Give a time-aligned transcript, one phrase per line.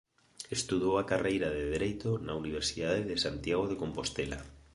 [0.57, 4.39] Estudou a carreira de dereito na Universidade de Santiago de Compostela.